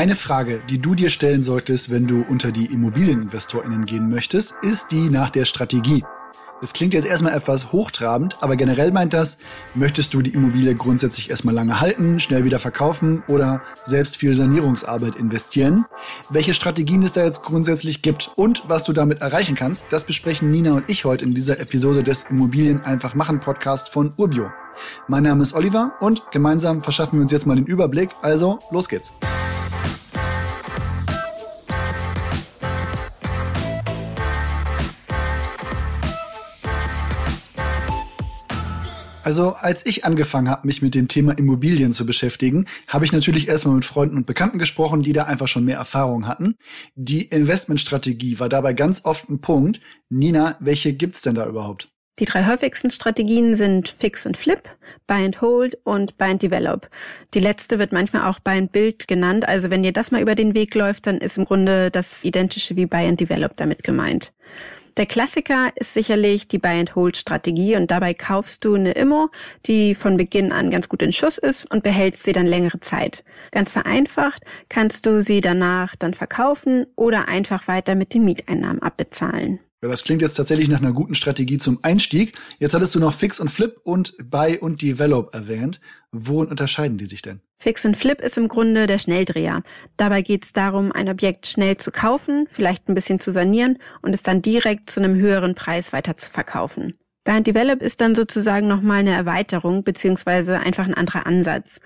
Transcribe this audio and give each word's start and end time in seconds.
Eine 0.00 0.14
Frage, 0.14 0.62
die 0.70 0.78
du 0.78 0.94
dir 0.94 1.10
stellen 1.10 1.42
solltest, 1.42 1.90
wenn 1.90 2.06
du 2.06 2.24
unter 2.26 2.52
die 2.52 2.64
ImmobilieninvestorInnen 2.72 3.84
gehen 3.84 4.08
möchtest, 4.08 4.54
ist 4.62 4.92
die 4.92 5.10
nach 5.10 5.28
der 5.28 5.44
Strategie. 5.44 6.02
Das 6.62 6.72
klingt 6.72 6.94
jetzt 6.94 7.04
erstmal 7.04 7.34
etwas 7.34 7.70
hochtrabend, 7.70 8.38
aber 8.40 8.56
generell 8.56 8.92
meint 8.92 9.12
das, 9.12 9.36
möchtest 9.74 10.14
du 10.14 10.22
die 10.22 10.32
Immobilie 10.32 10.74
grundsätzlich 10.74 11.28
erstmal 11.28 11.54
lange 11.54 11.82
halten, 11.82 12.18
schnell 12.18 12.44
wieder 12.44 12.58
verkaufen 12.58 13.22
oder 13.28 13.60
selbst 13.84 14.16
viel 14.16 14.32
Sanierungsarbeit 14.32 15.16
investieren? 15.16 15.84
Welche 16.30 16.54
Strategien 16.54 17.02
es 17.02 17.12
da 17.12 17.22
jetzt 17.22 17.42
grundsätzlich 17.42 18.00
gibt 18.00 18.32
und 18.36 18.62
was 18.68 18.84
du 18.84 18.94
damit 18.94 19.20
erreichen 19.20 19.54
kannst, 19.54 19.92
das 19.92 20.04
besprechen 20.04 20.50
Nina 20.50 20.72
und 20.72 20.88
ich 20.88 21.04
heute 21.04 21.26
in 21.26 21.34
dieser 21.34 21.60
Episode 21.60 22.02
des 22.02 22.22
Immobilien 22.30 22.82
einfach 22.86 23.14
machen 23.14 23.40
Podcast 23.40 23.90
von 23.90 24.14
Urbio. 24.16 24.50
Mein 25.08 25.24
Name 25.24 25.42
ist 25.42 25.52
Oliver 25.52 25.92
und 26.00 26.22
gemeinsam 26.32 26.82
verschaffen 26.82 27.18
wir 27.18 27.22
uns 27.22 27.32
jetzt 27.32 27.46
mal 27.46 27.56
den 27.56 27.66
Überblick, 27.66 28.08
also 28.22 28.60
los 28.70 28.88
geht's. 28.88 29.12
Also 39.22 39.52
als 39.52 39.84
ich 39.84 40.04
angefangen 40.04 40.48
habe, 40.48 40.66
mich 40.66 40.80
mit 40.80 40.94
dem 40.94 41.06
Thema 41.06 41.36
Immobilien 41.36 41.92
zu 41.92 42.06
beschäftigen, 42.06 42.64
habe 42.88 43.04
ich 43.04 43.12
natürlich 43.12 43.48
erstmal 43.48 43.74
mit 43.74 43.84
Freunden 43.84 44.16
und 44.16 44.26
Bekannten 44.26 44.58
gesprochen, 44.58 45.02
die 45.02 45.12
da 45.12 45.24
einfach 45.24 45.46
schon 45.46 45.64
mehr 45.64 45.76
Erfahrung 45.76 46.26
hatten. 46.26 46.56
Die 46.94 47.26
Investmentstrategie 47.26 48.40
war 48.40 48.48
dabei 48.48 48.72
ganz 48.72 49.04
oft 49.04 49.28
ein 49.28 49.40
Punkt. 49.40 49.80
Nina, 50.08 50.56
welche 50.60 50.94
gibt's 50.94 51.20
denn 51.20 51.34
da 51.34 51.46
überhaupt? 51.46 51.90
Die 52.18 52.24
drei 52.24 52.46
häufigsten 52.46 52.90
Strategien 52.90 53.56
sind 53.56 53.88
Fix 53.88 54.26
and 54.26 54.36
Flip, 54.36 54.62
Buy 55.06 55.24
and 55.24 55.40
Hold 55.40 55.78
und 55.84 56.16
Buy 56.18 56.32
and 56.32 56.42
Develop. 56.42 56.88
Die 57.34 57.40
letzte 57.40 57.78
wird 57.78 57.92
manchmal 57.92 58.28
auch 58.28 58.40
Buy 58.40 58.58
and 58.58 58.72
Build 58.72 59.06
genannt. 59.06 59.46
Also 59.46 59.70
wenn 59.70 59.82
dir 59.82 59.92
das 59.92 60.10
mal 60.10 60.20
über 60.20 60.34
den 60.34 60.54
Weg 60.54 60.74
läuft, 60.74 61.06
dann 61.06 61.18
ist 61.18 61.38
im 61.38 61.44
Grunde 61.44 61.90
das 61.90 62.24
identische 62.24 62.76
wie 62.76 62.86
Buy 62.86 63.06
and 63.06 63.20
Develop 63.20 63.56
damit 63.56 63.84
gemeint. 63.84 64.32
Der 64.96 65.06
Klassiker 65.06 65.70
ist 65.76 65.94
sicherlich 65.94 66.48
die 66.48 66.58
Buy-and-Hold-Strategie 66.58 67.76
und 67.76 67.90
dabei 67.90 68.12
kaufst 68.12 68.64
du 68.64 68.74
eine 68.74 68.92
Immo, 68.92 69.30
die 69.66 69.94
von 69.94 70.16
Beginn 70.16 70.52
an 70.52 70.70
ganz 70.70 70.88
gut 70.88 71.02
in 71.02 71.12
Schuss 71.12 71.38
ist 71.38 71.70
und 71.70 71.82
behältst 71.82 72.24
sie 72.24 72.32
dann 72.32 72.46
längere 72.46 72.80
Zeit. 72.80 73.24
Ganz 73.52 73.72
vereinfacht 73.72 74.42
kannst 74.68 75.06
du 75.06 75.22
sie 75.22 75.40
danach 75.40 75.94
dann 75.96 76.14
verkaufen 76.14 76.86
oder 76.96 77.28
einfach 77.28 77.68
weiter 77.68 77.94
mit 77.94 78.14
den 78.14 78.24
Mieteinnahmen 78.24 78.82
abbezahlen. 78.82 79.60
Ja, 79.82 79.88
das 79.88 80.04
klingt 80.04 80.20
jetzt 80.20 80.34
tatsächlich 80.34 80.68
nach 80.68 80.82
einer 80.82 80.92
guten 80.92 81.14
Strategie 81.14 81.56
zum 81.56 81.78
Einstieg. 81.82 82.34
Jetzt 82.58 82.74
hattest 82.74 82.94
du 82.94 82.98
noch 82.98 83.14
Fix 83.14 83.40
und 83.40 83.48
Flip 83.48 83.80
und 83.82 84.14
Buy 84.22 84.58
und 84.58 84.82
Develop 84.82 85.34
erwähnt. 85.34 85.80
Wo 86.12 86.42
unterscheiden 86.42 86.98
die 86.98 87.06
sich 87.06 87.22
denn? 87.22 87.40
Fix 87.58 87.86
and 87.86 87.96
Flip 87.96 88.20
ist 88.20 88.36
im 88.36 88.48
Grunde 88.48 88.86
der 88.86 88.98
Schnelldreher. 88.98 89.62
Dabei 89.96 90.20
geht 90.20 90.44
es 90.44 90.52
darum, 90.52 90.92
ein 90.92 91.08
Objekt 91.08 91.46
schnell 91.46 91.78
zu 91.78 91.92
kaufen, 91.92 92.46
vielleicht 92.50 92.88
ein 92.88 92.94
bisschen 92.94 93.20
zu 93.20 93.32
sanieren 93.32 93.78
und 94.02 94.12
es 94.12 94.22
dann 94.22 94.42
direkt 94.42 94.90
zu 94.90 95.00
einem 95.00 95.16
höheren 95.16 95.54
Preis 95.54 95.94
weiter 95.94 96.14
zu 96.14 96.28
verkaufen. 96.28 96.94
Buy 97.24 97.36
and 97.36 97.46
Develop 97.46 97.80
ist 97.80 98.02
dann 98.02 98.14
sozusagen 98.14 98.68
nochmal 98.68 99.00
eine 99.00 99.14
Erweiterung 99.14 99.82
beziehungsweise 99.82 100.60
einfach 100.60 100.86
ein 100.86 100.94
anderer 100.94 101.26
Ansatz. 101.26 101.80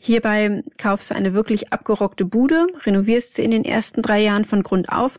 Hierbei 0.00 0.62
kaufst 0.78 1.10
du 1.10 1.14
eine 1.14 1.34
wirklich 1.34 1.72
abgerockte 1.72 2.24
Bude, 2.24 2.66
renovierst 2.84 3.34
sie 3.34 3.42
in 3.42 3.50
den 3.50 3.64
ersten 3.64 4.00
drei 4.00 4.20
Jahren 4.20 4.44
von 4.46 4.62
Grund 4.62 4.88
auf 4.90 5.18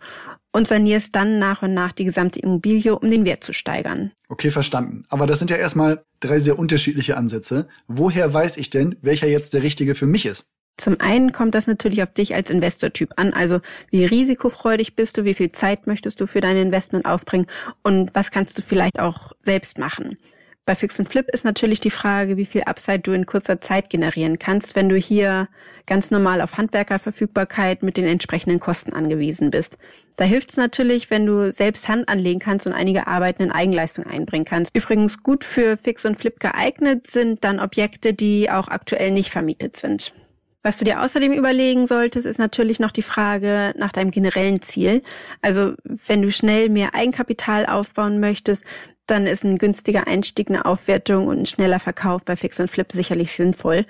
und 0.55 0.69
sanierst 0.69 1.13
dann 1.13 1.37
nach 1.37 1.63
und 1.63 1.73
nach 1.73 1.91
die 1.91 2.05
gesamte 2.05 2.39
Immobilie, 2.39 2.97
um 2.97 3.11
den 3.11 3.25
Wert 3.25 3.43
zu 3.43 3.51
steigern. 3.51 4.13
Okay, 4.29 4.51
verstanden. 4.51 5.03
Aber 5.09 5.27
das 5.27 5.39
sind 5.39 5.51
ja 5.51 5.57
erstmal 5.57 6.05
drei 6.21 6.39
sehr 6.39 6.57
unterschiedliche 6.57 7.17
Ansätze. 7.17 7.67
Woher 7.89 8.33
weiß 8.33 8.55
ich 8.55 8.69
denn, 8.69 8.95
welcher 9.01 9.27
jetzt 9.27 9.53
der 9.53 9.63
richtige 9.63 9.95
für 9.95 10.05
mich 10.05 10.25
ist? 10.25 10.53
Zum 10.77 11.01
einen 11.01 11.33
kommt 11.33 11.55
das 11.55 11.67
natürlich 11.67 12.01
auf 12.03 12.13
dich 12.13 12.35
als 12.35 12.49
Investortyp 12.49 13.11
an. 13.17 13.33
Also 13.33 13.59
wie 13.91 14.05
risikofreudig 14.05 14.95
bist 14.95 15.17
du, 15.17 15.25
wie 15.25 15.33
viel 15.33 15.51
Zeit 15.51 15.87
möchtest 15.87 16.21
du 16.21 16.25
für 16.25 16.39
dein 16.39 16.55
Investment 16.55 17.05
aufbringen 17.05 17.47
und 17.83 18.11
was 18.13 18.31
kannst 18.31 18.57
du 18.57 18.61
vielleicht 18.61 18.97
auch 18.97 19.33
selbst 19.41 19.77
machen. 19.77 20.15
Bei 20.67 20.73
Fix 20.73 20.99
and 20.99 21.07
Flip 21.07 21.29
ist 21.31 21.45
natürlich 21.45 21.79
die 21.79 21.91
Frage, 21.91 22.37
wie 22.37 22.45
viel 22.45 22.63
Upside 22.63 22.99
du 22.99 23.11
in 23.11 23.27
kurzer 23.27 23.61
Zeit 23.61 23.91
generieren 23.91 24.39
kannst, 24.39 24.75
wenn 24.75 24.89
du 24.89 24.95
hier 24.95 25.47
ganz 25.85 26.09
normal 26.09 26.41
auf 26.41 26.57
Handwerkerverfügbarkeit 26.57 27.83
mit 27.83 27.97
den 27.97 28.05
entsprechenden 28.05 28.59
Kosten 28.59 28.91
angewiesen 28.91 29.51
bist. 29.51 29.77
Da 30.15 30.23
hilft 30.23 30.49
es 30.49 30.57
natürlich, 30.57 31.11
wenn 31.11 31.27
du 31.27 31.53
selbst 31.53 31.87
Hand 31.87 32.09
anlegen 32.09 32.39
kannst 32.39 32.65
und 32.65 32.73
einige 32.73 33.05
Arbeiten 33.05 33.43
in 33.43 33.51
Eigenleistung 33.51 34.07
einbringen 34.07 34.45
kannst. 34.45 34.75
Übrigens 34.75 35.21
gut 35.21 35.43
für 35.43 35.77
Fix 35.77 36.03
und 36.03 36.19
Flip 36.19 36.39
geeignet 36.39 37.05
sind 37.05 37.43
dann 37.43 37.59
Objekte, 37.59 38.13
die 38.13 38.49
auch 38.49 38.67
aktuell 38.67 39.11
nicht 39.11 39.29
vermietet 39.29 39.77
sind. 39.77 40.13
Was 40.65 40.79
du 40.79 40.85
dir 40.85 41.03
außerdem 41.03 41.31
überlegen 41.31 41.85
solltest, 41.85 42.25
ist 42.25 42.39
natürlich 42.39 42.79
noch 42.79 42.89
die 42.89 43.03
Frage 43.03 43.75
nach 43.77 43.91
deinem 43.91 44.09
generellen 44.09 44.63
Ziel. 44.63 45.01
Also 45.43 45.75
wenn 45.83 46.23
du 46.23 46.31
schnell 46.31 46.69
mehr 46.69 46.95
Eigenkapital 46.95 47.67
aufbauen 47.67 48.19
möchtest, 48.19 48.65
dann 49.07 49.27
ist 49.27 49.43
ein 49.43 49.57
günstiger 49.57 50.07
Einstieg, 50.07 50.49
eine 50.49 50.65
Aufwertung 50.65 51.27
und 51.27 51.39
ein 51.39 51.45
schneller 51.45 51.79
Verkauf 51.79 52.23
bei 52.23 52.35
Fix 52.35 52.59
und 52.59 52.69
Flip 52.69 52.91
sicherlich 52.91 53.31
sinnvoll. 53.31 53.85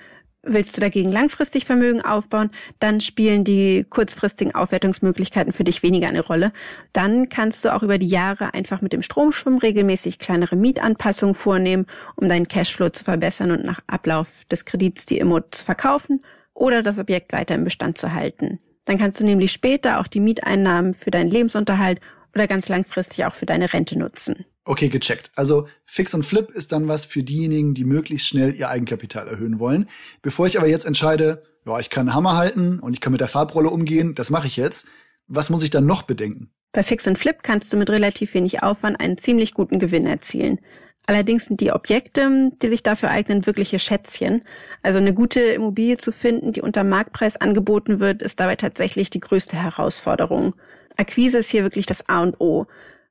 Willst 0.48 0.76
du 0.76 0.80
dagegen 0.80 1.10
langfristig 1.10 1.64
Vermögen 1.64 2.02
aufbauen, 2.02 2.50
dann 2.78 3.00
spielen 3.00 3.42
die 3.42 3.84
kurzfristigen 3.88 4.54
Aufwertungsmöglichkeiten 4.54 5.52
für 5.52 5.64
dich 5.64 5.82
weniger 5.82 6.06
eine 6.06 6.20
Rolle. 6.20 6.52
Dann 6.92 7.28
kannst 7.28 7.64
du 7.64 7.74
auch 7.74 7.82
über 7.82 7.98
die 7.98 8.06
Jahre 8.06 8.54
einfach 8.54 8.80
mit 8.80 8.92
dem 8.92 9.02
Stromschwimmen 9.02 9.58
regelmäßig 9.58 10.20
kleinere 10.20 10.54
Mietanpassungen 10.54 11.34
vornehmen, 11.34 11.86
um 12.14 12.28
deinen 12.28 12.46
Cashflow 12.46 12.90
zu 12.90 13.02
verbessern 13.02 13.50
und 13.50 13.64
nach 13.64 13.80
Ablauf 13.88 14.44
des 14.48 14.64
Kredits 14.64 15.04
die 15.04 15.18
Immo 15.18 15.40
zu 15.50 15.64
verkaufen 15.64 16.22
oder 16.54 16.82
das 16.82 17.00
Objekt 17.00 17.32
weiter 17.32 17.56
im 17.56 17.64
Bestand 17.64 17.98
zu 17.98 18.12
halten. 18.12 18.58
Dann 18.84 18.98
kannst 18.98 19.18
du 19.18 19.24
nämlich 19.24 19.50
später 19.50 19.98
auch 19.98 20.06
die 20.06 20.20
Mieteinnahmen 20.20 20.94
für 20.94 21.10
deinen 21.10 21.30
Lebensunterhalt 21.30 22.00
oder 22.34 22.46
ganz 22.46 22.68
langfristig 22.68 23.24
auch 23.24 23.34
für 23.34 23.46
deine 23.46 23.72
Rente 23.72 23.98
nutzen. 23.98 24.46
Okay, 24.68 24.88
gecheckt. 24.88 25.30
Also 25.36 25.68
Fix 25.84 26.12
und 26.12 26.26
Flip 26.26 26.50
ist 26.50 26.72
dann 26.72 26.88
was 26.88 27.04
für 27.04 27.22
diejenigen, 27.22 27.74
die 27.74 27.84
möglichst 27.84 28.26
schnell 28.26 28.52
ihr 28.52 28.68
Eigenkapital 28.68 29.28
erhöhen 29.28 29.60
wollen. 29.60 29.88
Bevor 30.22 30.48
ich 30.48 30.58
aber 30.58 30.66
jetzt 30.66 30.84
entscheide, 30.84 31.44
ja, 31.64 31.78
ich 31.78 31.88
kann 31.88 32.08
einen 32.08 32.16
Hammer 32.16 32.36
halten 32.36 32.80
und 32.80 32.92
ich 32.92 33.00
kann 33.00 33.12
mit 33.12 33.20
der 33.20 33.28
Farbrolle 33.28 33.70
umgehen, 33.70 34.16
das 34.16 34.28
mache 34.28 34.48
ich 34.48 34.56
jetzt. 34.56 34.88
Was 35.28 35.50
muss 35.50 35.62
ich 35.62 35.70
dann 35.70 35.86
noch 35.86 36.02
bedenken? 36.02 36.50
Bei 36.72 36.82
Fix 36.82 37.06
und 37.06 37.16
Flip 37.16 37.36
kannst 37.42 37.72
du 37.72 37.76
mit 37.76 37.90
relativ 37.90 38.34
wenig 38.34 38.64
Aufwand 38.64 38.98
einen 38.98 39.18
ziemlich 39.18 39.54
guten 39.54 39.78
Gewinn 39.78 40.06
erzielen. 40.06 40.58
Allerdings 41.06 41.44
sind 41.44 41.60
die 41.60 41.70
Objekte, 41.70 42.50
die 42.60 42.68
sich 42.68 42.82
dafür 42.82 43.10
eignen, 43.10 43.46
wirkliche 43.46 43.78
Schätzchen. 43.78 44.40
Also 44.82 44.98
eine 44.98 45.14
gute 45.14 45.40
Immobilie 45.40 45.96
zu 45.96 46.10
finden, 46.10 46.52
die 46.52 46.60
unter 46.60 46.82
Marktpreis 46.82 47.36
angeboten 47.36 48.00
wird, 48.00 48.20
ist 48.20 48.40
dabei 48.40 48.56
tatsächlich 48.56 49.10
die 49.10 49.20
größte 49.20 49.56
Herausforderung. 49.56 50.56
Akquise 50.96 51.38
ist 51.38 51.50
hier 51.50 51.62
wirklich 51.62 51.86
das 51.86 52.08
A 52.08 52.22
und 52.22 52.40
O. 52.40 52.66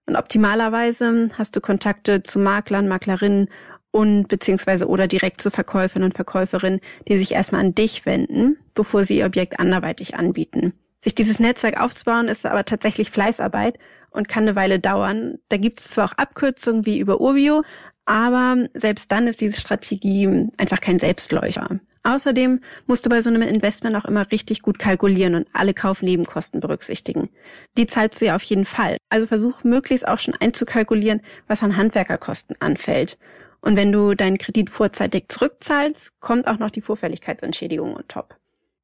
Und 0.08 0.16
optimalerweise 0.16 1.30
hast 1.38 1.56
du 1.56 1.62
Kontakte 1.62 2.24
zu 2.24 2.40
Maklern, 2.40 2.88
Maklerinnen 2.88 3.50
und 3.92 4.28
beziehungsweise 4.28 4.88
oder 4.88 5.08
direkt 5.08 5.42
zu 5.42 5.50
Verkäufern 5.50 6.04
und 6.04 6.14
Verkäuferinnen, 6.14 6.82
die 7.08 7.18
sich 7.18 7.32
erstmal 7.32 7.62
an 7.62 7.76
dich 7.76 8.06
wenden, 8.06 8.58
bevor 8.74 9.04
sie 9.04 9.18
ihr 9.18 9.26
Objekt 9.26 9.60
anderweitig 9.60 10.16
anbieten. 10.16 10.74
Sich 11.00 11.16
dieses 11.16 11.40
Netzwerk 11.40 11.80
aufzubauen, 11.80 12.28
ist 12.28 12.46
aber 12.46 12.66
tatsächlich 12.66 13.10
Fleißarbeit 13.10 13.80
und 14.10 14.28
kann 14.28 14.44
eine 14.44 14.56
Weile 14.56 14.80
dauern. 14.80 15.38
Da 15.50 15.58
gibt 15.58 15.80
es 15.80 15.92
zwar 15.92 16.06
auch 16.06 16.18
Abkürzungen 16.18 16.86
wie 16.86 17.00
über 17.00 17.22
Urbio, 17.22 17.64
aber 18.06 18.68
selbst 18.74 19.12
dann 19.12 19.28
ist 19.28 19.42
diese 19.42 19.60
Strategie 19.60 20.50
einfach 20.58 20.82
kein 20.82 21.00
Selbstläufer. 21.00 21.80
Außerdem 22.06 22.62
musst 22.86 23.04
du 23.06 23.10
bei 23.10 23.22
so 23.22 23.32
einem 23.32 23.42
Investment 23.42 23.96
auch 23.96 24.06
immer 24.06 24.32
richtig 24.32 24.62
gut 24.62 24.78
kalkulieren 24.78 25.34
und 25.34 25.48
alle 25.54 25.74
Kaufnebenkosten 25.74 26.60
berücksichtigen. 26.60 27.30
Die 27.78 27.88
zahlst 27.88 28.22
du 28.22 28.26
ja 28.26 28.36
auf 28.36 28.44
jeden 28.44 28.66
Fall. 28.66 28.98
Also 29.10 29.26
versuch 29.26 29.64
möglichst 29.64 30.08
auch 30.08 30.20
schon 30.20 30.36
einzukalkulieren, 30.40 31.22
was 31.48 31.64
an 31.64 31.76
Handwerkerkosten 31.76 32.58
anfällt. 32.60 33.18
Und 33.60 33.76
wenn 33.76 33.92
du 33.92 34.14
deinen 34.14 34.38
Kredit 34.38 34.70
vorzeitig 34.70 35.26
zurückzahlst, 35.30 36.20
kommt 36.20 36.48
auch 36.48 36.60
noch 36.60 36.70
die 36.70 36.82
Vorfälligkeitsentschädigung 36.82 37.96
on 37.96 38.08
top. 38.08 38.36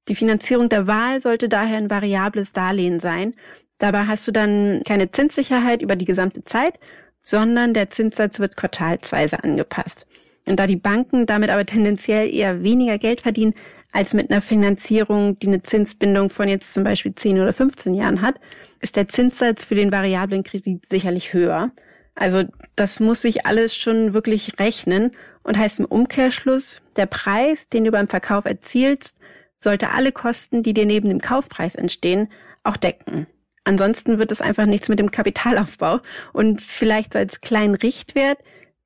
Die 0.07 0.15
Finanzierung 0.15 0.67
der 0.69 0.87
Wahl 0.87 1.21
sollte 1.21 1.47
daher 1.47 1.77
ein 1.77 1.91
variables 1.91 2.53
Darlehen 2.53 2.99
sein. 2.99 3.35
Dabei 3.77 4.07
hast 4.07 4.27
du 4.27 4.31
dann 4.31 4.81
keine 4.83 5.11
Zinssicherheit 5.11 5.83
über 5.83 5.95
die 5.95 6.05
gesamte 6.05 6.43
Zeit, 6.43 6.79
sondern 7.21 7.75
der 7.75 7.91
Zinssatz 7.91 8.39
wird 8.39 8.57
quartalsweise 8.57 9.43
angepasst. 9.43 10.07
Und 10.45 10.59
da 10.59 10.67
die 10.67 10.75
Banken 10.75 11.25
damit 11.25 11.49
aber 11.49 11.65
tendenziell 11.65 12.33
eher 12.33 12.63
weniger 12.63 12.97
Geld 12.97 13.21
verdienen 13.21 13.53
als 13.91 14.13
mit 14.13 14.31
einer 14.31 14.41
Finanzierung, 14.41 15.37
die 15.39 15.47
eine 15.47 15.63
Zinsbindung 15.63 16.29
von 16.29 16.47
jetzt 16.47 16.73
zum 16.73 16.83
Beispiel 16.83 17.13
10 17.13 17.39
oder 17.41 17.53
15 17.53 17.93
Jahren 17.93 18.21
hat, 18.21 18.39
ist 18.79 18.95
der 18.95 19.07
Zinssatz 19.07 19.65
für 19.65 19.75
den 19.75 19.91
variablen 19.91 20.43
Kredit 20.43 20.85
sicherlich 20.87 21.33
höher. 21.33 21.71
Also 22.15 22.43
das 22.75 22.99
muss 22.99 23.21
sich 23.21 23.45
alles 23.45 23.75
schon 23.75 24.13
wirklich 24.13 24.59
rechnen 24.59 25.11
und 25.43 25.57
heißt 25.57 25.79
im 25.79 25.85
Umkehrschluss, 25.85 26.81
der 26.95 27.05
Preis, 27.05 27.69
den 27.69 27.83
du 27.83 27.91
beim 27.91 28.07
Verkauf 28.07 28.45
erzielst, 28.45 29.17
sollte 29.59 29.91
alle 29.91 30.11
Kosten, 30.11 30.63
die 30.63 30.73
dir 30.73 30.85
neben 30.85 31.09
dem 31.09 31.21
Kaufpreis 31.21 31.75
entstehen, 31.75 32.29
auch 32.63 32.77
decken. 32.77 33.27
Ansonsten 33.63 34.17
wird 34.17 34.31
es 34.31 34.41
einfach 34.41 34.65
nichts 34.65 34.89
mit 34.89 34.99
dem 34.99 35.11
Kapitalaufbau. 35.11 35.99
Und 36.33 36.61
vielleicht 36.61 37.13
so 37.13 37.19
als 37.19 37.41
kleinen 37.41 37.75
Richtwert, 37.75 38.39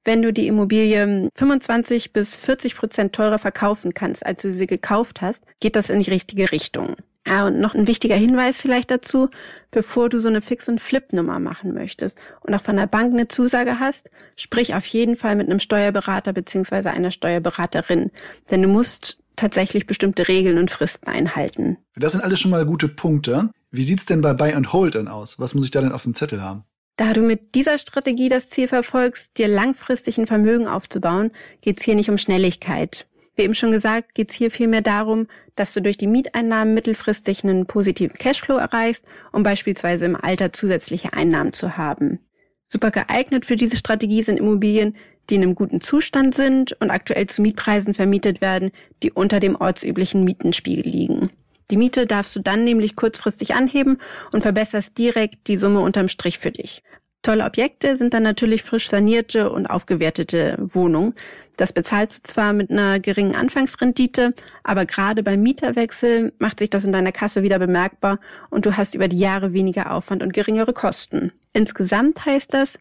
wenn 0.06 0.22
du 0.22 0.31
die 0.31 0.48
Immobilie 0.48 1.30
25 1.36 2.13
bis 2.13 2.36
40 2.36 2.75
Prozent 2.75 3.13
teurer 3.13 3.40
verkaufen 3.40 3.94
kannst, 3.94 4.25
als 4.25 4.42
du 4.42 4.52
sie 4.52 4.68
gekauft 4.68 5.22
hast, 5.22 5.44
geht 5.60 5.75
das 5.75 5.90
in 5.90 6.02
die 6.02 6.12
richtige 6.12 6.52
Richtung. 6.52 6.96
Ja, 7.28 7.48
und 7.48 7.60
noch 7.60 7.74
ein 7.74 7.88
wichtiger 7.88 8.16
Hinweis 8.16 8.62
vielleicht 8.62 8.92
dazu, 8.92 9.30
bevor 9.72 10.10
du 10.10 10.19
so 10.19 10.28
eine 10.28 10.44
Fix- 10.44 10.69
und 10.69 10.80
Flip-Nummer 10.80 11.40
machen 11.40 11.74
möchtest 11.74 12.19
und 12.42 12.54
auch 12.54 12.62
von 12.62 12.75
der 12.75 12.86
Bank 12.86 13.13
eine 13.13 13.28
Zusage 13.28 13.80
hast, 13.80 14.10
sprich 14.36 14.75
auf 14.75 14.86
jeden 14.86 15.16
Fall 15.16 15.36
mit 15.36 15.50
einem 15.50 15.60
Steuerberater 15.60 16.34
beziehungsweise 16.34 16.92
einer 16.92 17.10
Steuerberaterin. 17.10 18.12
Denn 18.51 18.62
du 18.62 18.68
musst 18.68 19.18
tatsächlich 19.36 19.88
bestimmte 19.88 20.28
Regeln 20.28 20.60
und 20.60 20.69
Fristen 20.69 21.10
einhalten. 21.10 21.78
Das 21.96 22.12
sind 22.12 22.22
alles 22.22 22.40
schon 22.40 22.51
mal 22.51 22.66
gute 22.66 22.88
Punkte. 22.88 23.50
Wie 23.72 23.84
sieht's 23.84 24.06
denn 24.06 24.22
bei 24.22 24.34
Buy 24.34 24.54
and 24.54 24.72
Hold 24.72 24.94
denn 24.94 25.08
aus? 25.08 25.40
Was 25.40 25.56
muss 25.56 25.66
ich 25.66 25.72
da 25.72 25.81
denn 25.81 25.92
auf 25.92 26.04
dem 26.04 26.13
Zettel 26.13 26.44
haben? 26.44 26.63
Da 26.97 27.12
du 27.12 27.21
mit 27.21 27.56
dieser 27.56 27.77
Strategie 27.77 28.30
das 28.30 28.50
Ziel 28.50 28.68
verfolgst, 28.68 29.38
dir 29.38 29.50
langfristig 29.50 30.18
ein 30.18 30.27
Vermögen 30.27 30.68
aufzubauen, 30.68 31.31
geht's 31.62 31.83
hier 31.83 31.95
nicht 31.95 32.09
um 32.09 32.18
Schnelligkeit. 32.18 33.06
Wie 33.36 33.42
eben 33.42 33.56
schon 33.56 33.71
gesagt, 33.71 34.15
geht 34.15 34.31
es 34.31 34.36
hier 34.36 34.50
vielmehr 34.50 34.81
darum, 34.81 35.27
dass 35.57 35.74
du 35.74 35.81
durch 35.81 35.97
die 35.97 36.07
Mieteinnahmen 36.07 36.74
mittelfristig 36.74 37.44
einen 37.44 37.65
positiven 37.65 38.18
Cashflow 38.18 38.56
erreichst, 38.56 39.03
um 39.33 39.44
beispielsweise 39.44 40.06
im 40.06 40.15
Alter 40.15 40.53
zusätzliche 40.53 41.12
Einnahmen 41.12 41.51
zu 41.51 41.75
haben. 41.75 42.19
Super 42.69 42.92
geeignet 42.92 43.45
für 43.45 43.57
diese 43.57 43.75
Strategie 43.75 44.24
sind 44.24 44.38
Immobilien, 44.38 44.95
die 45.30 45.36
in 45.36 45.44
einem 45.44 45.56
guten 45.56 45.81
Zustand 45.81 46.33
sind 46.33 46.74
und 46.80 46.91
aktuell 46.91 47.25
zu 47.25 47.41
Mietpreisen 47.41 47.94
vermietet 47.94 48.39
werden, 48.39 48.71
die 49.03 49.12
unter 49.12 49.41
dem 49.41 49.56
ortsüblichen 49.56 50.24
Mietenspiegel 50.24 50.86
liegen. 50.86 51.30
Die 51.71 51.77
Miete 51.77 52.06
darfst 52.06 52.35
du 52.35 52.39
dann 52.39 52.63
nämlich 52.63 52.95
kurzfristig 52.95 53.56
anheben 53.56 53.97
und 54.31 54.41
verbesserst 54.41 54.97
direkt 54.97 55.47
die 55.47 55.57
Summe 55.57 55.79
unterm 55.79 56.07
Strich 56.07 56.38
für 56.38 56.51
dich. 56.51 56.83
Tolle 57.25 57.45
Objekte 57.45 57.97
sind 57.97 58.13
dann 58.13 58.21
natürlich 58.21 58.62
frisch 58.62 58.88
sanierte 58.88 59.50
und 59.50 59.65
aufgewertete 59.65 60.57
Wohnungen. 60.59 61.15
Das 61.57 61.73
bezahlst 61.73 62.19
du 62.19 62.31
zwar 62.31 62.53
mit 62.53 62.69
einer 62.69 63.00
geringen 63.00 63.33
Anfangsrendite, 63.33 64.35
aber 64.63 64.85
gerade 64.85 65.23
beim 65.23 65.41
Mieterwechsel 65.41 66.33
macht 66.38 66.59
sich 66.59 66.69
das 66.69 66.83
in 66.83 66.91
deiner 66.91 67.12
Kasse 67.12 67.41
wieder 67.41 67.57
bemerkbar 67.57 68.19
und 68.51 68.67
du 68.67 68.77
hast 68.77 68.94
über 68.94 69.07
die 69.07 69.17
Jahre 69.17 69.53
weniger 69.53 69.91
Aufwand 69.91 70.21
und 70.21 70.33
geringere 70.33 70.73
Kosten. 70.73 71.31
Insgesamt 71.51 72.27
heißt 72.27 72.53
das, 72.53 72.77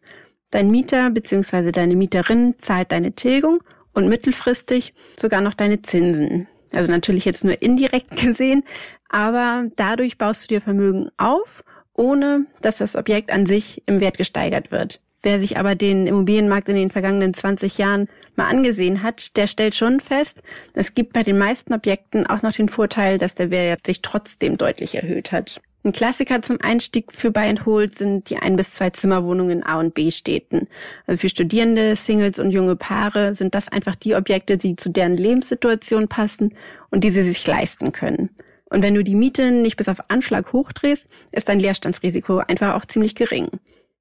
dein 0.50 0.70
Mieter 0.70 1.08
bzw. 1.08 1.72
deine 1.72 1.96
Mieterin 1.96 2.54
zahlt 2.60 2.92
deine 2.92 3.12
Tilgung 3.12 3.62
und 3.94 4.10
mittelfristig 4.10 4.92
sogar 5.18 5.40
noch 5.40 5.54
deine 5.54 5.80
Zinsen. 5.80 6.48
Also 6.74 6.90
natürlich 6.90 7.24
jetzt 7.24 7.44
nur 7.44 7.60
indirekt 7.62 8.16
gesehen, 8.22 8.64
aber 9.08 9.66
dadurch 9.76 10.18
baust 10.18 10.44
du 10.44 10.54
dir 10.54 10.60
Vermögen 10.60 11.10
auf 11.16 11.64
ohne 11.94 12.46
dass 12.60 12.78
das 12.78 12.96
Objekt 12.96 13.30
an 13.30 13.46
sich 13.46 13.82
im 13.86 14.00
Wert 14.00 14.18
gesteigert 14.18 14.70
wird. 14.70 15.00
Wer 15.22 15.40
sich 15.40 15.56
aber 15.56 15.74
den 15.74 16.06
Immobilienmarkt 16.06 16.68
in 16.68 16.76
den 16.76 16.90
vergangenen 16.90 17.32
20 17.32 17.78
Jahren 17.78 18.08
mal 18.36 18.48
angesehen 18.48 19.02
hat, 19.02 19.36
der 19.36 19.46
stellt 19.46 19.74
schon 19.74 20.00
fest, 20.00 20.42
es 20.74 20.94
gibt 20.94 21.14
bei 21.14 21.22
den 21.22 21.38
meisten 21.38 21.72
Objekten 21.72 22.26
auch 22.26 22.42
noch 22.42 22.52
den 22.52 22.68
Vorteil, 22.68 23.16
dass 23.16 23.34
der 23.34 23.50
Wert 23.50 23.86
sich 23.86 24.02
trotzdem 24.02 24.58
deutlich 24.58 24.96
erhöht 24.96 25.32
hat. 25.32 25.62
Ein 25.86 25.92
Klassiker 25.92 26.40
zum 26.40 26.62
Einstieg 26.62 27.12
für 27.12 27.30
Buy 27.30 27.46
and 27.46 27.66
Hold 27.66 27.94
sind 27.94 28.30
die 28.30 28.38
ein 28.38 28.56
bis 28.56 28.70
zwei 28.70 28.88
Zimmerwohnungen 28.88 29.58
in 29.58 29.66
A 29.66 29.78
und 29.78 29.92
B 29.92 30.10
Städten. 30.10 30.66
Also 31.06 31.20
für 31.20 31.28
Studierende, 31.28 31.94
Singles 31.94 32.38
und 32.38 32.52
junge 32.52 32.74
Paare 32.74 33.34
sind 33.34 33.54
das 33.54 33.68
einfach 33.68 33.94
die 33.94 34.14
Objekte, 34.14 34.56
die 34.56 34.76
zu 34.76 34.88
deren 34.88 35.14
Lebenssituation 35.14 36.08
passen 36.08 36.54
und 36.90 37.04
die 37.04 37.10
sie 37.10 37.20
sich 37.20 37.46
leisten 37.46 37.92
können. 37.92 38.30
Und 38.70 38.82
wenn 38.82 38.94
du 38.94 39.04
die 39.04 39.14
Miete 39.14 39.50
nicht 39.50 39.76
bis 39.76 39.90
auf 39.90 39.98
Anschlag 40.08 40.54
hochdrehst, 40.54 41.06
ist 41.32 41.50
dein 41.50 41.60
Leerstandsrisiko 41.60 42.38
einfach 42.38 42.76
auch 42.76 42.86
ziemlich 42.86 43.14
gering. 43.14 43.48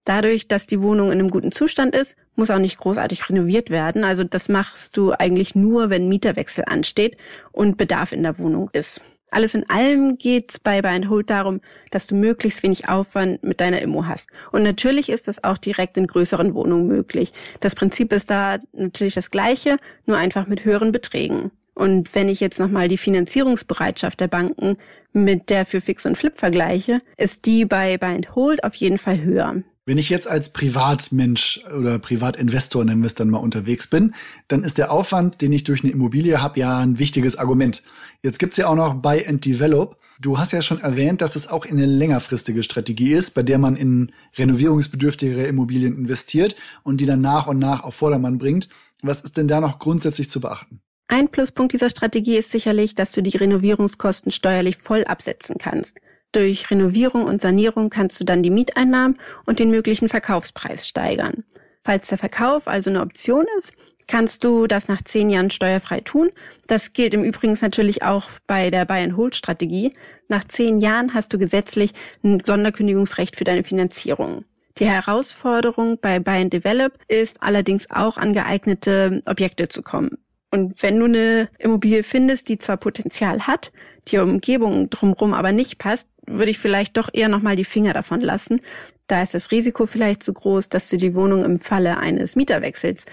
Dadurch, 0.06 0.48
dass 0.48 0.68
die 0.68 0.82
Wohnung 0.82 1.12
in 1.12 1.20
einem 1.20 1.30
guten 1.30 1.52
Zustand 1.52 1.94
ist, 1.94 2.16
muss 2.38 2.50
auch 2.50 2.60
nicht 2.60 2.78
großartig 2.78 3.30
renoviert 3.30 3.70
werden. 3.70 4.06
Also 4.06 4.24
das 4.24 4.48
machst 4.48 4.96
du 4.96 5.12
eigentlich 5.12 5.54
nur, 5.54 5.90
wenn 5.90 6.08
Mieterwechsel 6.08 6.64
ansteht 6.66 7.18
und 7.52 7.76
Bedarf 7.76 8.14
in 8.14 8.24
der 8.24 8.40
Wohnung 8.40 8.70
ist. 8.72 9.02
Alles 9.34 9.56
in 9.56 9.68
allem 9.68 10.20
geht's 10.20 10.60
bei 10.60 10.84
Buy 10.84 10.92
and 10.92 11.10
Hold 11.10 11.32
darum, 11.32 11.60
dass 11.90 12.06
du 12.06 12.14
möglichst 12.14 12.62
wenig 12.62 12.88
Aufwand 12.88 13.44
mit 13.44 13.62
deiner 13.62 13.82
Immo 13.82 14.06
hast. 14.06 14.30
Und 14.52 14.62
natürlich 14.62 15.10
ist 15.10 15.28
das 15.28 15.44
auch 15.44 15.58
direkt 15.58 15.98
in 15.98 16.06
größeren 16.06 16.54
Wohnungen 16.54 16.86
möglich. 16.88 17.34
Das 17.60 17.74
Prinzip 17.74 18.14
ist 18.14 18.30
da 18.30 18.60
natürlich 18.74 19.16
das 19.16 19.32
gleiche, 19.32 19.78
nur 20.06 20.18
einfach 20.18 20.46
mit 20.46 20.66
höheren 20.66 20.92
Beträgen. 20.92 21.50
Und 21.74 22.14
wenn 22.14 22.30
ich 22.30 22.42
jetzt 22.42 22.60
nochmal 22.60 22.88
die 22.88 22.98
Finanzierungsbereitschaft 23.00 24.20
der 24.20 24.28
Banken 24.28 24.78
mit 25.14 25.50
der 25.50 25.66
für 25.66 25.82
Fix 25.82 26.06
und 26.06 26.16
Flip 26.16 26.38
vergleiche, 26.38 27.02
ist 27.18 27.48
die 27.48 27.66
bei 27.66 27.98
Buy 27.98 28.14
and 28.14 28.36
Hold 28.36 28.64
auf 28.64 28.76
jeden 28.76 29.00
Fall 29.00 29.20
höher. 29.20 29.64
Wenn 29.86 29.98
ich 29.98 30.10
jetzt 30.10 30.30
als 30.30 30.54
Privatmensch 30.54 31.60
oder 31.78 32.00
Privatinvestor, 32.00 32.86
nennen 32.86 33.02
wir 33.02 33.08
es 33.08 33.16
dann 33.16 33.30
mal, 33.30 33.40
unterwegs 33.40 33.88
bin, 33.88 34.16
dann 34.48 34.64
ist 34.64 34.78
der 34.78 34.94
Aufwand, 34.94 35.42
den 35.42 35.52
ich 35.52 35.66
durch 35.66 35.84
eine 35.84 35.92
Immobilie 35.92 36.42
habe, 36.42 36.60
ja 36.62 36.80
ein 36.80 37.00
wichtiges 37.00 37.36
Argument. 37.36 37.84
Jetzt 38.22 38.40
gibt's 38.40 38.56
ja 38.56 38.68
auch 38.68 38.76
noch 38.76 39.02
Buy 39.02 39.28
and 39.28 39.44
Develop. 39.44 39.98
Du 40.22 40.38
hast 40.38 40.54
ja 40.54 40.62
schon 40.62 40.80
erwähnt, 40.80 41.20
dass 41.20 41.36
es 41.36 41.50
auch 41.50 41.66
eine 41.66 41.86
längerfristige 41.86 42.64
Strategie 42.64 43.12
ist, 43.12 43.32
bei 43.32 43.44
der 43.44 43.58
man 43.58 43.76
in 43.76 44.14
renovierungsbedürftigere 44.38 45.48
Immobilien 45.48 45.98
investiert 45.98 46.56
und 46.84 47.02
die 47.02 47.06
dann 47.06 47.20
nach 47.20 47.48
und 47.48 47.60
nach 47.60 47.84
auf 47.84 47.96
Vordermann 47.96 48.38
bringt. 48.38 48.70
Was 49.02 49.20
ist 49.20 49.36
denn 49.36 49.50
da 49.50 49.60
noch 49.60 49.80
grundsätzlich 49.80 50.30
zu 50.30 50.40
beachten? 50.40 50.80
Ein 51.10 51.28
Pluspunkt 51.28 51.74
dieser 51.74 51.90
Strategie 51.90 52.38
ist 52.38 52.52
sicherlich, 52.52 52.96
dass 52.96 53.12
du 53.12 53.22
die 53.22 53.36
Renovierungskosten 53.36 54.32
steuerlich 54.32 54.78
voll 54.78 55.04
absetzen 55.04 55.58
kannst. 55.60 55.98
Durch 56.34 56.70
Renovierung 56.72 57.26
und 57.26 57.40
Sanierung 57.40 57.90
kannst 57.90 58.20
du 58.20 58.26
dann 58.26 58.44
die 58.44 58.50
Mieteinnahmen 58.50 59.20
und 59.46 59.60
den 59.60 59.70
möglichen 59.70 60.10
Verkaufspreis 60.10 60.88
steigern. 60.88 61.44
Falls 61.84 62.08
der 62.08 62.18
Verkauf 62.18 62.68
also 62.68 62.90
eine 62.90 63.02
Option 63.02 63.46
ist, 63.58 63.74
kannst 64.08 64.44
du 64.44 64.66
das 64.66 64.88
nach 64.88 65.02
zehn 65.04 65.30
Jahren 65.30 65.52
steuerfrei 65.52 66.02
tun. 66.02 66.30
Das 66.68 66.94
gilt 66.94 67.14
im 67.14 67.24
Übrigen 67.24 67.58
natürlich 67.62 68.04
auch 68.04 68.30
bei 68.48 68.72
der 68.72 68.86
Buy-and-Hold-Strategie. 68.86 69.94
Nach 70.28 70.44
zehn 70.44 70.80
Jahren 70.80 71.14
hast 71.14 71.32
du 71.34 71.38
gesetzlich 71.38 71.94
ein 72.24 72.42
Sonderkündigungsrecht 72.44 73.36
für 73.36 73.44
deine 73.44 73.64
Finanzierung. 73.64 74.44
Die 74.80 74.88
Herausforderung 74.88 76.00
bei 76.02 76.20
Buy 76.20 76.42
and 76.42 76.54
Develop 76.54 76.94
ist 77.08 77.44
allerdings 77.44 77.92
auch 77.92 78.18
an 78.18 78.34
geeignete 78.34 79.22
Objekte 79.28 79.70
zu 79.70 79.84
kommen. 79.84 80.18
Und 80.54 80.84
wenn 80.84 81.00
du 81.00 81.06
eine 81.06 81.50
Immobilie 81.58 82.04
findest, 82.04 82.48
die 82.48 82.60
zwar 82.60 82.78
Potenzial 82.78 83.48
hat, 83.48 83.72
die 84.10 84.20
Umgebung 84.20 84.88
drumherum 84.92 85.34
aber 85.34 85.52
nicht 85.52 85.80
passt, 85.80 86.10
würde 86.28 86.52
ich 86.52 86.60
vielleicht 86.60 86.96
doch 86.96 87.10
eher 87.12 87.28
nochmal 87.28 87.56
die 87.56 87.64
Finger 87.64 87.92
davon 87.92 88.22
lassen. 88.22 88.60
Da 89.08 89.24
ist 89.24 89.34
das 89.34 89.50
Risiko 89.50 89.88
vielleicht 89.88 90.22
zu 90.22 90.32
groß, 90.32 90.70
dass 90.70 90.90
du 90.90 90.98
die 90.98 91.16
Wohnung 91.16 91.44
im 91.44 91.60
Falle 91.60 91.98
eines 91.98 92.36
Mieterwechsels 92.36 93.06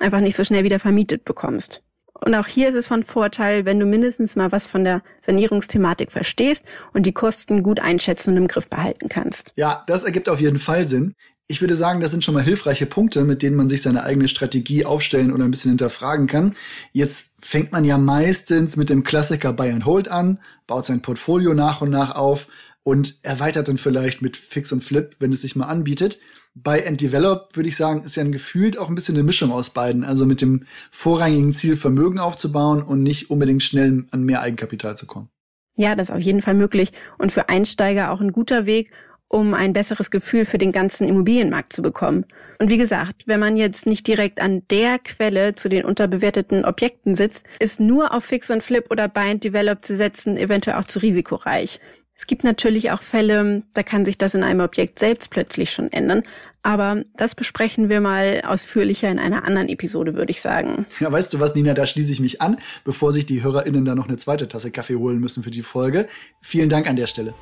einfach 0.00 0.18
nicht 0.18 0.34
so 0.34 0.42
schnell 0.42 0.64
wieder 0.64 0.80
vermietet 0.80 1.24
bekommst. 1.24 1.84
Und 2.14 2.34
auch 2.34 2.48
hier 2.48 2.70
ist 2.70 2.74
es 2.74 2.88
von 2.88 3.04
Vorteil, 3.04 3.64
wenn 3.64 3.78
du 3.78 3.86
mindestens 3.86 4.34
mal 4.34 4.50
was 4.50 4.66
von 4.66 4.82
der 4.82 5.02
Sanierungsthematik 5.24 6.10
verstehst 6.10 6.66
und 6.94 7.06
die 7.06 7.12
Kosten 7.12 7.62
gut 7.62 7.78
einschätzen 7.78 8.30
und 8.30 8.38
im 8.38 8.48
Griff 8.48 8.68
behalten 8.68 9.08
kannst. 9.08 9.52
Ja, 9.54 9.84
das 9.86 10.02
ergibt 10.02 10.28
auf 10.28 10.40
jeden 10.40 10.58
Fall 10.58 10.88
Sinn. 10.88 11.14
Ich 11.50 11.62
würde 11.62 11.76
sagen, 11.76 12.02
das 12.02 12.10
sind 12.10 12.22
schon 12.22 12.34
mal 12.34 12.42
hilfreiche 12.42 12.84
Punkte, 12.84 13.24
mit 13.24 13.42
denen 13.42 13.56
man 13.56 13.70
sich 13.70 13.80
seine 13.80 14.02
eigene 14.02 14.28
Strategie 14.28 14.84
aufstellen 14.84 15.32
oder 15.32 15.44
ein 15.44 15.50
bisschen 15.50 15.70
hinterfragen 15.70 16.26
kann. 16.26 16.52
Jetzt 16.92 17.36
fängt 17.40 17.72
man 17.72 17.86
ja 17.86 17.96
meistens 17.96 18.76
mit 18.76 18.90
dem 18.90 19.02
Klassiker 19.02 19.54
Buy 19.54 19.70
and 19.70 19.86
Hold 19.86 20.08
an, 20.08 20.40
baut 20.66 20.84
sein 20.84 21.00
Portfolio 21.00 21.54
nach 21.54 21.80
und 21.80 21.88
nach 21.88 22.14
auf 22.14 22.48
und 22.82 23.20
erweitert 23.22 23.68
dann 23.68 23.78
vielleicht 23.78 24.20
mit 24.20 24.36
Fix 24.36 24.72
und 24.72 24.84
Flip, 24.84 25.16
wenn 25.20 25.32
es 25.32 25.40
sich 25.40 25.56
mal 25.56 25.68
anbietet. 25.68 26.18
Buy 26.54 26.86
and 26.86 27.00
Develop, 27.00 27.56
würde 27.56 27.70
ich 27.70 27.76
sagen, 27.76 28.02
ist 28.02 28.16
ja 28.16 28.24
ein 28.24 28.32
gefühlt 28.32 28.78
auch 28.78 28.90
ein 28.90 28.94
bisschen 28.94 29.14
eine 29.14 29.24
Mischung 29.24 29.50
aus 29.50 29.70
beiden. 29.70 30.04
Also 30.04 30.26
mit 30.26 30.42
dem 30.42 30.64
vorrangigen 30.90 31.54
Ziel, 31.54 31.76
Vermögen 31.76 32.18
aufzubauen 32.18 32.82
und 32.82 33.02
nicht 33.02 33.30
unbedingt 33.30 33.62
schnell 33.62 34.04
an 34.10 34.22
mehr 34.22 34.42
Eigenkapital 34.42 34.98
zu 34.98 35.06
kommen. 35.06 35.30
Ja, 35.76 35.94
das 35.94 36.10
ist 36.10 36.14
auf 36.14 36.20
jeden 36.20 36.42
Fall 36.42 36.54
möglich 36.54 36.92
und 37.18 37.32
für 37.32 37.48
Einsteiger 37.48 38.10
auch 38.10 38.20
ein 38.20 38.32
guter 38.32 38.66
Weg 38.66 38.90
um 39.28 39.54
ein 39.54 39.72
besseres 39.72 40.10
Gefühl 40.10 40.44
für 40.44 40.58
den 40.58 40.72
ganzen 40.72 41.06
Immobilienmarkt 41.06 41.72
zu 41.72 41.82
bekommen. 41.82 42.24
Und 42.58 42.70
wie 42.70 42.78
gesagt, 42.78 43.24
wenn 43.26 43.40
man 43.40 43.56
jetzt 43.56 43.86
nicht 43.86 44.06
direkt 44.06 44.40
an 44.40 44.62
der 44.70 44.98
Quelle 44.98 45.54
zu 45.54 45.68
den 45.68 45.84
unterbewerteten 45.84 46.64
Objekten 46.64 47.14
sitzt, 47.14 47.44
ist 47.58 47.78
nur 47.78 48.14
auf 48.14 48.24
Fix 48.24 48.50
und 48.50 48.62
Flip 48.62 48.84
oder 48.90 49.08
Buy 49.08 49.30
and 49.30 49.44
Develop 49.44 49.84
zu 49.84 49.96
setzen 49.96 50.36
eventuell 50.36 50.76
auch 50.76 50.84
zu 50.84 51.00
risikoreich. 51.00 51.80
Es 52.18 52.26
gibt 52.26 52.42
natürlich 52.42 52.90
auch 52.90 53.02
Fälle, 53.02 53.62
da 53.74 53.84
kann 53.84 54.04
sich 54.04 54.18
das 54.18 54.34
in 54.34 54.42
einem 54.42 54.58
Objekt 54.58 54.98
selbst 54.98 55.30
plötzlich 55.30 55.70
schon 55.70 55.92
ändern. 55.92 56.24
Aber 56.64 57.04
das 57.16 57.36
besprechen 57.36 57.88
wir 57.88 58.00
mal 58.00 58.42
ausführlicher 58.44 59.08
in 59.08 59.20
einer 59.20 59.44
anderen 59.44 59.68
Episode, 59.68 60.14
würde 60.14 60.32
ich 60.32 60.40
sagen. 60.40 60.84
Ja, 60.98 61.12
weißt 61.12 61.32
du 61.32 61.38
was, 61.38 61.54
Nina, 61.54 61.74
da 61.74 61.86
schließe 61.86 62.10
ich 62.10 62.18
mich 62.18 62.42
an, 62.42 62.56
bevor 62.84 63.12
sich 63.12 63.24
die 63.24 63.44
HörerInnen 63.44 63.84
da 63.84 63.94
noch 63.94 64.08
eine 64.08 64.16
zweite 64.16 64.48
Tasse 64.48 64.72
Kaffee 64.72 64.96
holen 64.96 65.20
müssen 65.20 65.44
für 65.44 65.52
die 65.52 65.62
Folge. 65.62 66.08
Vielen 66.42 66.68
Dank 66.68 66.88
an 66.88 66.96
der 66.96 67.06
Stelle. 67.06 67.34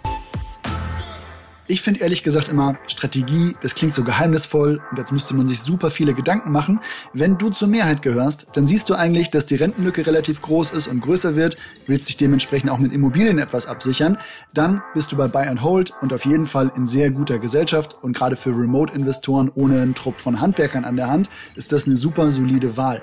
Ich 1.68 1.82
finde 1.82 2.00
ehrlich 2.00 2.22
gesagt 2.22 2.48
immer, 2.48 2.78
Strategie, 2.86 3.56
das 3.60 3.74
klingt 3.74 3.92
so 3.92 4.04
geheimnisvoll 4.04 4.80
und 4.88 4.98
jetzt 4.98 5.10
müsste 5.10 5.34
man 5.34 5.48
sich 5.48 5.60
super 5.60 5.90
viele 5.90 6.14
Gedanken 6.14 6.52
machen. 6.52 6.78
Wenn 7.12 7.38
du 7.38 7.50
zur 7.50 7.66
Mehrheit 7.66 8.02
gehörst, 8.02 8.46
dann 8.52 8.68
siehst 8.68 8.88
du 8.88 8.94
eigentlich, 8.94 9.32
dass 9.32 9.46
die 9.46 9.56
Rentenlücke 9.56 10.06
relativ 10.06 10.40
groß 10.42 10.70
ist 10.70 10.86
und 10.86 11.00
größer 11.00 11.34
wird, 11.34 11.56
willst 11.88 12.08
dich 12.08 12.16
dementsprechend 12.16 12.70
auch 12.70 12.78
mit 12.78 12.92
Immobilien 12.92 13.40
etwas 13.40 13.66
absichern, 13.66 14.16
dann 14.54 14.80
bist 14.94 15.10
du 15.10 15.16
bei 15.16 15.26
Buy 15.26 15.48
and 15.48 15.62
Hold 15.64 15.92
und 16.02 16.12
auf 16.12 16.24
jeden 16.24 16.46
Fall 16.46 16.70
in 16.76 16.86
sehr 16.86 17.10
guter 17.10 17.40
Gesellschaft 17.40 17.96
und 18.00 18.16
gerade 18.16 18.36
für 18.36 18.50
Remote-Investoren 18.50 19.50
ohne 19.52 19.82
einen 19.82 19.96
Trupp 19.96 20.20
von 20.20 20.40
Handwerkern 20.40 20.84
an 20.84 20.94
der 20.94 21.08
Hand 21.08 21.28
ist 21.56 21.72
das 21.72 21.86
eine 21.86 21.96
super 21.96 22.30
solide 22.30 22.76
Wahl. 22.76 23.02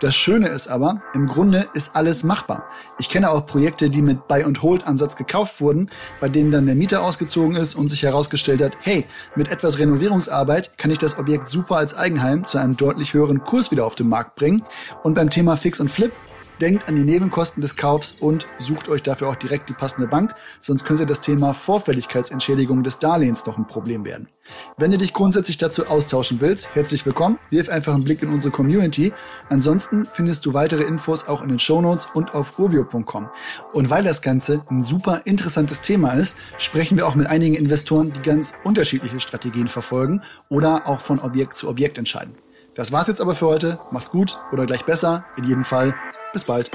Das 0.00 0.14
Schöne 0.14 0.46
ist 0.46 0.68
aber, 0.68 1.02
im 1.12 1.26
Grunde 1.26 1.66
ist 1.74 1.96
alles 1.96 2.22
machbar. 2.22 2.64
Ich 3.00 3.08
kenne 3.08 3.30
auch 3.30 3.48
Projekte, 3.48 3.90
die 3.90 4.00
mit 4.00 4.28
Buy-and-Hold-Ansatz 4.28 5.16
gekauft 5.16 5.60
wurden, 5.60 5.90
bei 6.20 6.28
denen 6.28 6.52
dann 6.52 6.66
der 6.66 6.76
Mieter 6.76 7.02
ausgezogen 7.02 7.56
ist 7.56 7.74
und 7.74 7.88
sich 7.88 8.04
herausgestellt 8.04 8.62
hat, 8.62 8.76
hey, 8.80 9.06
mit 9.34 9.50
etwas 9.50 9.80
Renovierungsarbeit 9.80 10.78
kann 10.78 10.92
ich 10.92 10.98
das 10.98 11.18
Objekt 11.18 11.48
super 11.48 11.78
als 11.78 11.96
Eigenheim 11.96 12.46
zu 12.46 12.58
einem 12.58 12.76
deutlich 12.76 13.12
höheren 13.12 13.42
Kurs 13.42 13.72
wieder 13.72 13.86
auf 13.86 13.96
den 13.96 14.08
Markt 14.08 14.36
bringen. 14.36 14.62
Und 15.02 15.14
beim 15.14 15.30
Thema 15.30 15.56
Fix 15.56 15.80
und 15.80 15.90
Flip 15.90 16.12
Denkt 16.60 16.88
an 16.88 16.96
die 16.96 17.02
Nebenkosten 17.02 17.60
des 17.60 17.76
Kaufs 17.76 18.16
und 18.18 18.48
sucht 18.58 18.88
euch 18.88 19.02
dafür 19.04 19.28
auch 19.28 19.36
direkt 19.36 19.68
die 19.68 19.74
passende 19.74 20.08
Bank, 20.08 20.34
sonst 20.60 20.84
könnte 20.84 21.06
das 21.06 21.20
Thema 21.20 21.54
Vorfälligkeitsentschädigung 21.54 22.82
des 22.82 22.98
Darlehens 22.98 23.46
noch 23.46 23.58
ein 23.58 23.66
Problem 23.66 24.04
werden. 24.04 24.28
Wenn 24.76 24.90
du 24.90 24.98
dich 24.98 25.12
grundsätzlich 25.12 25.58
dazu 25.58 25.86
austauschen 25.86 26.40
willst, 26.40 26.74
herzlich 26.74 27.06
willkommen. 27.06 27.38
Wirf 27.50 27.68
einfach 27.68 27.94
einen 27.94 28.02
Blick 28.02 28.22
in 28.22 28.30
unsere 28.30 28.50
Community. 28.50 29.12
Ansonsten 29.50 30.06
findest 30.06 30.46
du 30.46 30.54
weitere 30.54 30.82
Infos 30.82 31.28
auch 31.28 31.42
in 31.42 31.48
den 31.48 31.58
Shownotes 31.58 32.08
und 32.14 32.34
auf 32.34 32.58
urbio.com. 32.58 33.28
Und 33.72 33.90
weil 33.90 34.02
das 34.02 34.22
Ganze 34.22 34.62
ein 34.68 34.82
super 34.82 35.22
interessantes 35.26 35.80
Thema 35.80 36.12
ist, 36.12 36.36
sprechen 36.56 36.96
wir 36.96 37.06
auch 37.06 37.14
mit 37.14 37.28
einigen 37.28 37.54
Investoren, 37.54 38.12
die 38.12 38.22
ganz 38.22 38.54
unterschiedliche 38.64 39.20
Strategien 39.20 39.68
verfolgen 39.68 40.22
oder 40.48 40.88
auch 40.88 41.00
von 41.00 41.20
Objekt 41.20 41.54
zu 41.54 41.68
Objekt 41.68 41.98
entscheiden. 41.98 42.34
Das 42.78 42.92
war's 42.92 43.08
jetzt 43.08 43.20
aber 43.20 43.34
für 43.34 43.48
heute. 43.48 43.76
Macht's 43.90 44.12
gut 44.12 44.38
oder 44.52 44.64
gleich 44.64 44.84
besser. 44.84 45.24
In 45.36 45.42
jedem 45.42 45.64
Fall 45.64 45.96
bis 46.32 46.44
bald. 46.44 46.70